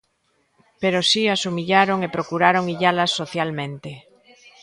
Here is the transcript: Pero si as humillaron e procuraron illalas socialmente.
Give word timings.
Pero 0.81 0.99
si 1.09 1.23
as 1.33 1.41
humillaron 1.47 1.99
e 2.07 2.13
procuraron 2.15 2.69
illalas 2.73 3.11
socialmente. 3.19 3.91